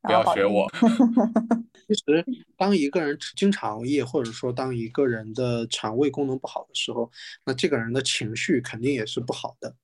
[0.00, 0.66] 不要学我。
[1.86, 2.24] 其实，
[2.56, 7.10] 当一个人经常熬夜，或者说当一个人的肠胃功能不好的时候，
[7.44, 9.76] 那这个人的情绪肯定也是不好的。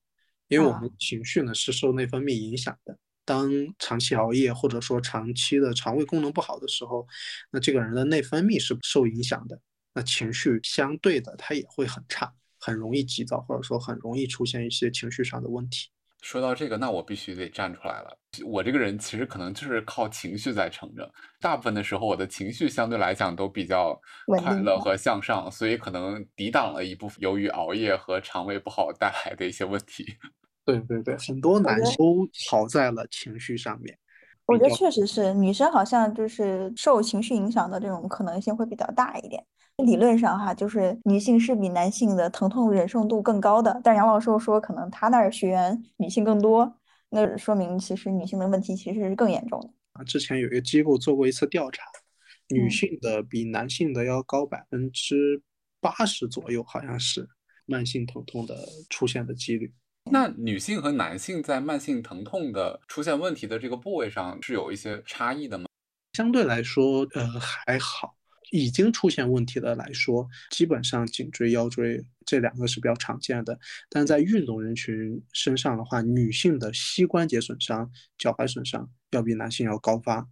[0.49, 7.07] 因为我们情绪呢是受内分泌影响的，当长期熬夜或者说长期的肠胃功能不好的时候，
[7.51, 9.61] 那这个人的内分泌是受影响的，
[9.93, 15.89] 那情绪相对的他也会很差，很容易急躁，或者说很容易出现一些情绪上的问题。
[16.21, 18.19] 说到这个，那我必须得站出来了。
[18.45, 21.09] 我这个人其实可能就是靠情绪在撑着，
[21.39, 23.97] 大部分的时候我的情绪相对来讲都比较
[24.41, 30.17] 快乐和向上，所以可能抵挡了一部分由于熬夜和肠胃不好带来的一些问题。
[30.71, 33.97] 对对对，很多男都好在了情绪上面。
[34.45, 39.43] 我觉得确实是，女生好像就是受情绪影响的这种可能性会比较大一点。
[39.85, 43.79] 理论上哈，就是女性是比男性的疼痛忍受度更高的。
[43.83, 46.75] 但杨老师说，可能他那儿学员女性更多，
[47.09, 49.69] 那说明其实女性的问题其实是更严重的。
[49.93, 51.83] 啊，之前有一个机构做过一次调查，
[52.49, 55.41] 女性的比男性的要高百分之
[55.79, 57.25] 八十左右，好像是
[57.65, 58.55] 慢性疼痛的
[58.89, 59.73] 出现的几率。
[60.11, 65.65] 那女性和男性在慢性疼痛的出现问题的这个部位上是有一些差异的吗？
[66.13, 68.15] 相对来说，呃，还好。
[68.51, 73.55] 已经出现问题的来说，基本上颈椎、腰椎这两个是比较常见的。
[73.91, 80.27] 但在运动人群身上的话，女性的膝关节损伤、脚踝损伤要比男性要高发。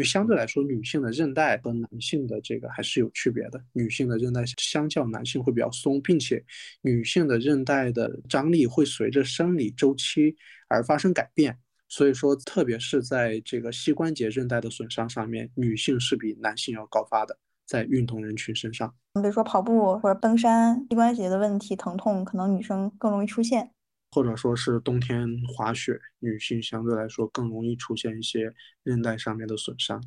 [0.00, 3.62] 因为相对来说，女性的韧带和男性的这个还是有区别的。
[3.74, 6.42] 女性的韧带相较男性会比较松，并且
[6.80, 10.34] 女性的韧带的张力会随着生理周期
[10.68, 11.54] 而发生改变。
[11.86, 17.36] 所以说，特别是在这个膝关节韧带的损伤上面，女性是比男性要高发的。
[17.66, 23.70] 在运动人群身上，比如说跑步或者登山，膝关节的问题疼痛，可能女生更容易出现。
[24.10, 30.02] 或者说是冬天滑雪，女性相对来说更容易出现一些韧带上面的损伤。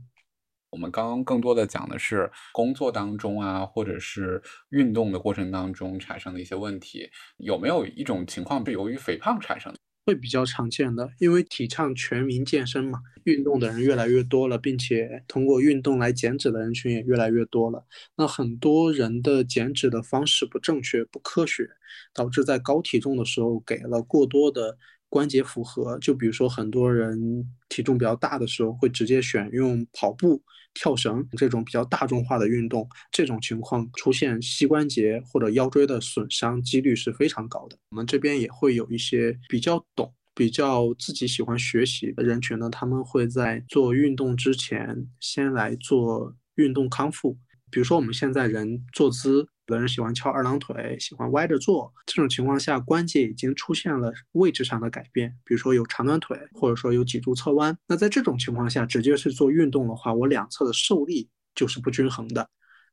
[0.71, 9.79] 我们刚刚更多的讲的是工作当中啊，或者是运动的过程当中产生的一些问题，有没有一种情况是由于肥胖产生的？
[10.05, 17.85] 会比较常见的，因为提倡全民健身嘛，运动的人越来越多了，并且通过运动来减脂的人群也越来越多了。
[18.17, 21.69] 那很多人的减脂的方式不正确、不科学，
[22.13, 24.77] 导致在高体重的时候给了过多的
[25.09, 30.41] 关节负荷，就比如说很多人体重比较大的时候，会直接选用跑步、
[30.74, 37.78] 跳绳这种比较大众化的运动，这种情况出现膝关节或者腰椎的损伤几率是非常高的。
[37.92, 47.38] 我们这边也会有一些比较懂、比较自己喜欢学习的人群呢，他们会在做运动之前先来做运动康复，
[47.71, 49.48] 比如说我们现在人坐姿。
[49.67, 57.77] 有的人喜欢翘二郎腿，喜欢歪着坐，这种情况下关节已经出现了位置上的改变，比如说有长短腿，或者说有脊柱侧弯。
[57.87, 62.49] 那在这种情况下，直接是做运动的话，我两侧的受力就是不均衡的，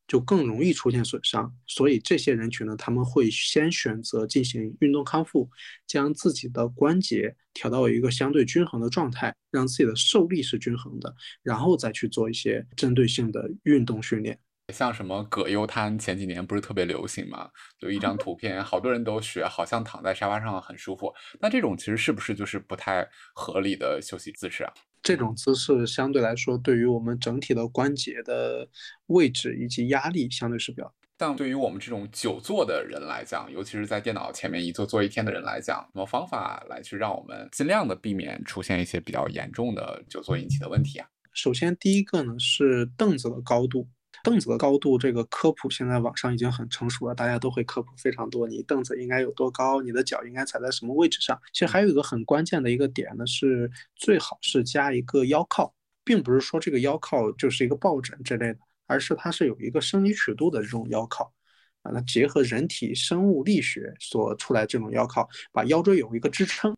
[0.06, 1.52] 就更容易出现损伤。
[1.66, 5.50] 所以这些人群呢，他们会先选择进行运动康复，
[5.88, 11.12] 将自己的关节调到一个相对均衡的状态，让自己的受力是均衡的，
[11.42, 14.38] 然后再去做一些针对性的运动训练。
[14.70, 17.50] 像什么葛优瘫，前几年不是特别流行嘛？
[17.80, 21.12] 有一张图片，好多人都学，好像躺在沙发上很舒服。
[21.40, 24.72] 那这种其实是不是就是不太合理的休息姿势啊？
[25.02, 28.68] 这种姿势相对来说，对于我们整体的关节的
[29.06, 30.92] 位置以及压力相对是比较。
[31.16, 41.06] 但对于我们这种久坐的人来讲，尤其是在电脑前面一坐坐一天的人来讲，什么方法来去让我们尽量的避免出现一些比较严重的久坐引起的问题啊？
[41.32, 43.86] 首先，第一个呢是凳子的高度。
[44.22, 48.46] 凳子的高度，这个科普现在网上已经很成熟了，大家都会科普非常多。
[48.46, 49.80] 你凳子应该有多高？
[49.80, 51.40] 你的脚应该踩在什么位置上？
[51.52, 61.32] 其实还有一个很关键的一个点呢，是最好是加一个腰靠，并不是说这个腰靠就是一个抱枕之类的，而是它是有一个生理曲度的这种腰靠
[61.82, 61.90] 啊。
[61.92, 66.74] 那结合人体生物力学所出来这种腰靠，把腰椎有一个支撑，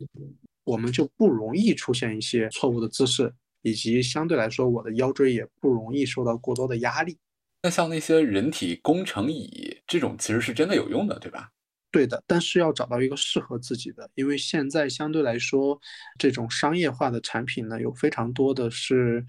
[0.64, 3.32] 我们就不容易出现一些错误的姿势，
[3.62, 7.18] 以及相对来说我的腰椎也不容易受到过多的压力。
[7.63, 11.49] 那像那些人体工程椅这种，其实是真的有用的，对吧？
[11.93, 15.79] 对的，但是要找到一个适合自己的，因为现在相对来说，
[16.19, 19.25] 这种商业化的产品呢，有非常多的是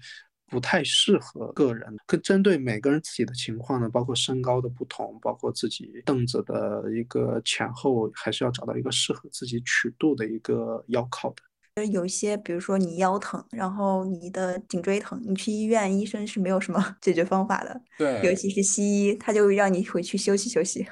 [0.46, 1.94] 不太适合个人。
[2.06, 11.42] 跟针对每个人自己的情况呢，包括身高的不同，包括自己凳子的一个前后，还是要找到一个适合自己曲度的一个腰靠的。
[11.82, 17.80] 有一些，比如说你腰疼，然后你的颈椎疼，你去医院，医生是没有什么 解决方法的。
[17.98, 20.86] 对，尤其是西医，他就让你回去休息休息。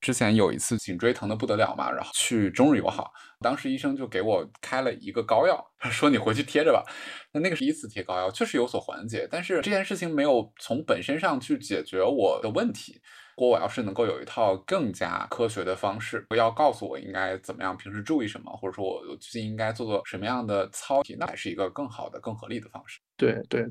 [0.00, 3.10] 之前有一次颈椎疼的不得了嘛，然后去中日友好，
[3.40, 5.60] 当时医生就给我开了一个膏药，
[5.90, 6.84] 说你回去贴着吧。
[7.32, 13.00] 那那个是第一次贴膏药，确实有所缓解，但是这件事情没有从本身上去解决我的问题。
[13.38, 22.98] 如果我要是能够有一套更加科学的方式，不要告诉我应该怎么样，平时注意什么，或者说我最近应该做做什么样的操体，那还是一个更好的、更合理的方式。
[23.16, 23.64] 对对，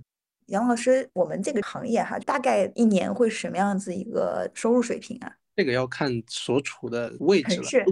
[0.45, 5.29] 杨老师，我们这个行业哈，大概一年会什么样子一个收入水平啊？
[5.57, 7.63] 这个要看所处的位置了。
[7.63, 7.83] 是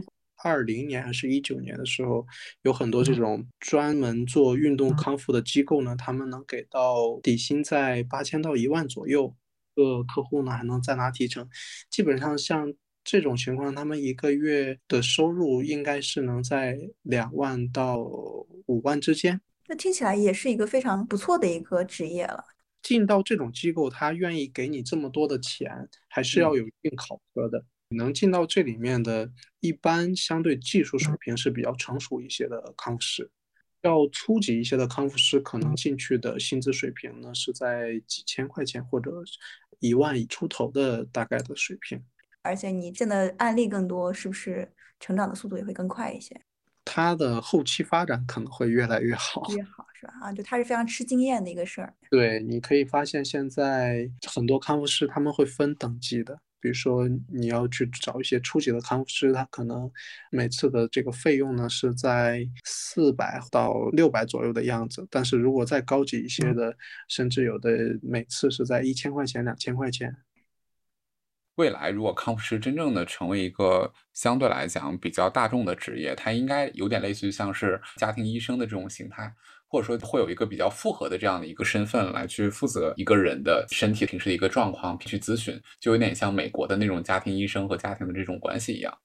[0.46, 2.26] 二零年还是一九年的时候，
[2.62, 9.36] 有很多这种专门做运动康复的机构呢，他们能给到底薪在八千到一万左右。
[9.76, 11.48] 个客户呢还能再拿提成，
[11.90, 12.74] 基本上像
[13.04, 19.40] 这种情况，他们一个月的收入应该是能在两万到五万之间。
[19.68, 22.44] 那听起来也是一个非常不错的一个职业了。
[22.82, 27.66] 进到这种机构，他愿意给你这么多的钱，还是要有一定考核的。
[27.90, 33.30] 能进到这里面的，一般相对技术水平是比较成熟一些的康复师。
[33.86, 39.12] 要初级一些的康复师，可能进去的薪资水平呢是在几千块钱或者
[39.80, 42.04] 一万出头的大概的水平。
[42.42, 46.40] 而且你见的案例更多，是不是成长的速度也会更快一些？
[46.84, 50.14] 他的后期发展可能会越来越好，越好是吧？
[50.22, 51.94] 啊，就他是非常吃经验的一个事儿。
[52.12, 56.40] 对，你可以发现现在很多康复师他们会分等级的。
[56.60, 59.92] 比如说，你要去找一些初级的康复师，他可能
[60.32, 65.08] 每次的这个费用呢是在四百到六百左右的样子。
[65.12, 66.76] 但是如果再高级一些的，
[67.08, 67.70] 甚至有的
[68.02, 70.16] 每次是在一千块钱、两千块钱。
[71.56, 79.34] 未来如果康复师真正的成为一个相对来讲比较大众的职业，它应该有点类似于像是家庭医生的这种形态。
[79.68, 88.98] 或者说会有一个比较复合的这样的一个身份来去负责一个人的身体平时的一个状况去咨询，就有点像美国的那种家庭医生和家庭的这种关系一样。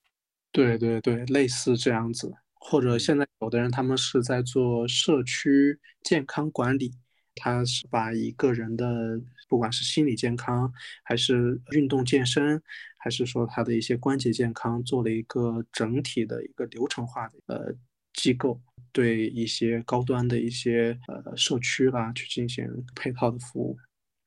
[0.53, 2.33] 对对对，类似这样子。
[2.63, 6.93] 或者现在有的人他们是在做社区健康管理，
[7.35, 10.71] 他是把一个人的不管是心理健康，
[11.03, 12.63] 还是运动健身，
[12.99, 17.75] 还是说他的一些关节健康，做了一个整体的一个流程化的呃
[18.23, 18.61] 机构。
[18.93, 22.67] 对一些高端的一些呃社区啦，去进行
[22.97, 23.79] 配套的服务。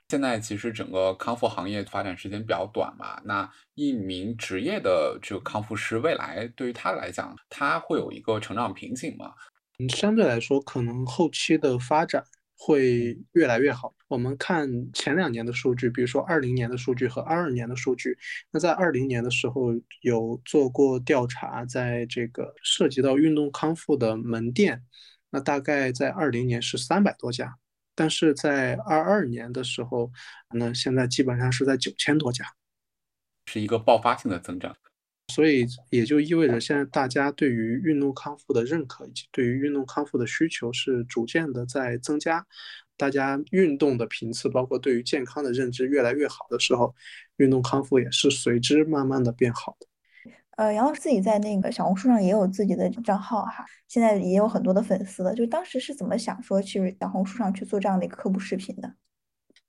[0.07, 9.33] 现在其实整个康复行业发展时间比较短嘛，那一名职业的这个康复师，未来对于他来讲，他会有一个成长瓶颈吗？
[9.79, 12.23] 嗯，相对来说，可能后期的发展
[12.65, 13.93] 会越来越好。
[14.07, 18.17] 我们看前两年的数据，比如说二零年的数据和二二年的数据。
[18.51, 24.81] 那在二零年的时候有做过调查，在这个涉及到运动康复的门店，
[25.29, 27.57] 那大概在二零年是三百多家，
[27.95, 30.09] 但是在二二年的时候，
[30.53, 32.45] 那现在基本上是在九千多家，
[33.45, 34.73] 是一个爆发性的增长。
[35.27, 42.45] 所以也就意味着，现在大家对于运动康复的认可以及对于运动康复的需求是逐渐的在增加。
[42.95, 46.93] 大家运动的频次，包括对于健康的认知越来越好的时候，
[47.37, 49.87] 运动康复也是随之慢慢的变好的。
[50.57, 55.33] 呃，杨老师自己在那个小红书上也有自己的账号哈，现在也有很多的粉丝了。
[55.33, 58.93] 就当时是怎么想说去小红书上去做这样的一个科普视频的？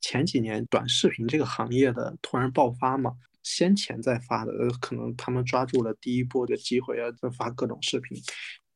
[0.02, 3.14] 前几年短视频这个行业的突然爆发嘛，
[3.44, 8.20] 先前在发的，可能他们抓住了第一波的机会啊，在发各种视频。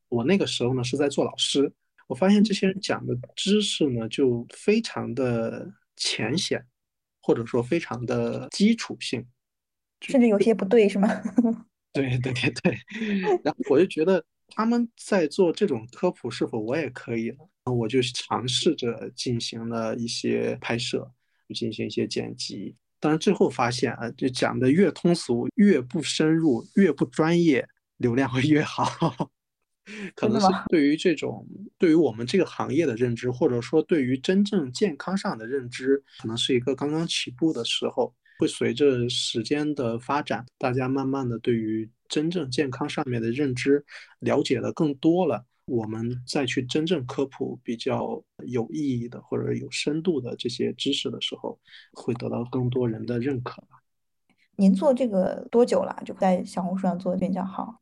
[0.08, 1.72] 我那个时候呢是在做老师。
[2.06, 6.64] 我发现这些人讲的知识呢，就非常的浅显，
[7.20, 9.26] 或者说非常的基础性，
[10.00, 11.08] 甚至有些不对，是吗？
[11.92, 12.78] 对对对对。
[13.44, 17.72] 然后我就觉得他们在做这种科普，是否我也可以呢？
[17.72, 21.12] 我就尝试着进行了一些拍摄，
[21.54, 22.74] 进行一些剪辑。
[23.00, 27.66] 当然最后发现啊，就讲的越通俗，越不深入，越不专业，
[27.98, 29.30] 流量会越好。
[30.14, 31.46] 可能是对于这种
[31.78, 38.14] 对于我们这个行业的认知，或者说对于真正健康上的认知，可能是一个刚刚起步的时候。
[38.40, 43.84] 会随着时间的发展，大家慢慢的对于真正健康上面的认知
[44.20, 51.58] 了解的更多了，我们再去真正科普比较有意义的或者有深度的这些知识的时候，
[51.92, 53.82] 会得到更多人的认可吧。
[54.56, 56.02] 您做这个多久了？
[56.04, 57.80] 就在小红书上做的比较好。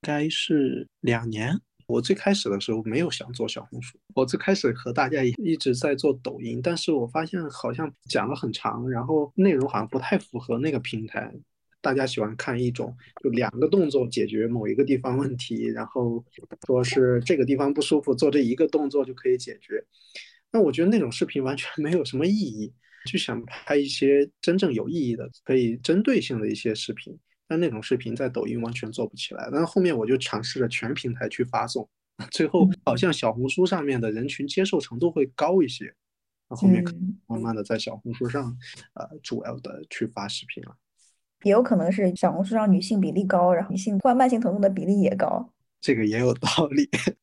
[0.00, 1.60] 该是两年。
[1.88, 11.34] 我最开始的时候没有想做小红书，我最开始和大家一直在做抖音，但是我发现好像讲了很长，然后内容好像不太符合那个平台。
[11.82, 16.24] 大家喜欢看一种就两个动作解决某一个地方问题，然后
[16.66, 19.84] 说是这个地方不舒服，做这一个动作就可以解决。
[20.50, 22.72] 那我觉得那种视频完全没有什么意义，
[23.04, 27.18] 就想拍一些真正有意义的、可以针对性的一些视频。
[27.48, 31.86] 但那种视频在抖音完全做不起来，但是后面我就尝试着全平台去发送，
[32.30, 35.92] 最后好像小红书上面的人群接受程度会高一些，
[36.48, 36.82] 那后面
[37.26, 38.56] 慢慢的在小红书上，
[38.94, 40.74] 呃，主要的去发视频了。
[41.42, 46.88] 也有可能是小红书上女性比例高，然后女性患慢性疼痛的比例也高，这个也有道理。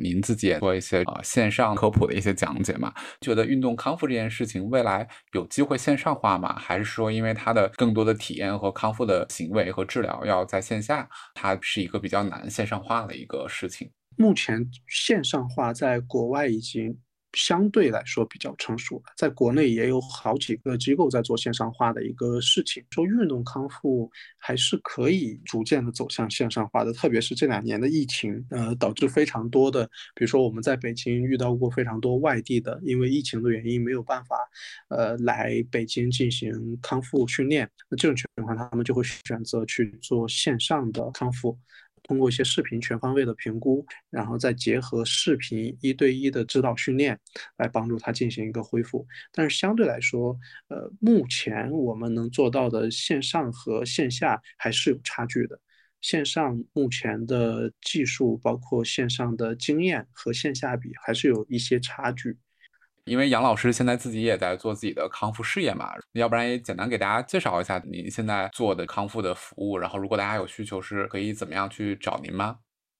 [0.00, 2.94] 您自己也做一些呃线上科普的一些讲解嘛？
[3.20, 6.56] 觉得运动康复这件事情未来有机会线上化吗？
[6.56, 13.90] 还是说因为它的更多的体验和康复的行为和治疗要在线下，它是一个比较难线上化的一个事情？
[14.16, 16.96] 目前线上化在国外已经。
[17.38, 22.84] 相对来说比较成熟了，在国内也有好几个机构在做线上化的一个事情。
[22.90, 29.86] 说运动康复还是可以逐渐的走向线上化的，特别是这两年的疫情，呃，导致非常多的，
[30.16, 34.36] 比如说我们在北京遇到过非常多外地的，因为疫情的原因没有办法，
[34.88, 41.56] 呃，来北京进行康复训练，那这种情况他们就会选择去做线上的康复。
[42.08, 47.16] 通过一些视频全方位的评估，然后再结合视频一对一的指导训练，
[47.58, 49.06] 来帮助他进行一个恢复。
[49.30, 50.36] 但是相对来说，
[50.68, 55.60] 呃，目前我们能做到的线上和线下还是有差距的。
[56.00, 62.36] 线上目前的技术，包括线上的经验和线下比，还是有一些差距。
[63.08, 72.58] 因为杨老师现在自己也在做自己的康复事业嘛，要不然也简单给大家介绍一下您现在做的康复的服务，然后如果大家有需求，是可以怎么样去找您吗？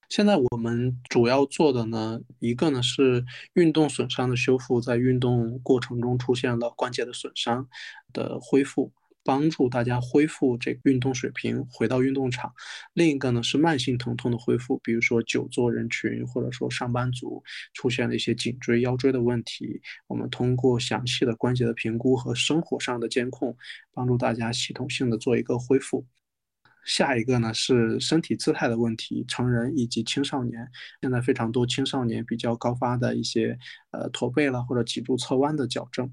[0.09, 7.69] 现在我们主要做的呢，一个呢是运动损伤的修复，在运动过程中出现了关节的损伤
[8.15, 8.91] 的恢复。
[9.25, 12.53] 帮助大家恢复这个运动水平，回到运动场。
[12.95, 17.43] 另一个呢是慢性疼痛的恢复，比如说久坐人群，或者说上班族
[17.75, 23.57] 出现了一些颈椎、腰椎的问题，我们通过详细的关节的评估和生活上的监控，
[23.93, 26.07] 帮助大家系统性的做一个恢复。
[26.85, 30.67] 下一个呢是身体姿态的问题，成人以及青少年，
[31.03, 33.59] 现在非常多青少年比较高发的一些
[33.91, 36.11] 呃驼背了或者脊柱侧弯的矫正。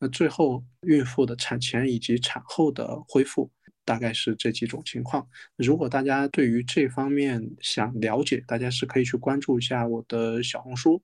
[0.00, 3.50] 那最后，孕妇的产前以及产后的恢复，
[3.84, 5.28] 大概是这几种情况。
[5.56, 11.02] 如果大家对于这方面想了解，大家是可以去关注一下我的小红书，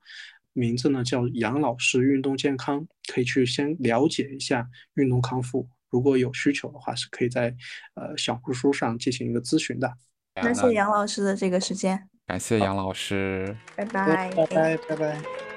[0.55, 5.68] 名字呢叫杨老师运动健康，可以去先了解一下运动康复。
[5.90, 7.55] 如果有需求的话，是可以在
[7.97, 9.92] 呃小红书上进行一个咨询的。
[10.42, 12.09] 那谢谢杨老师的这个时间。
[12.26, 15.55] 感谢杨老师，拜拜，拜拜拜拜。